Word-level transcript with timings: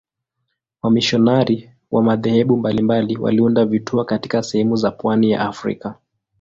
Wamisionari 0.81 1.69
wa 1.91 2.03
madhehebu 2.03 2.57
mbalimbali 2.57 3.17
waliunda 3.17 3.65
vituo 3.65 4.03
katika 4.03 4.43
sehemu 4.43 4.75
za 4.75 4.91
pwani 4.91 5.31
ya 5.31 5.41
Afrika. 5.41 5.95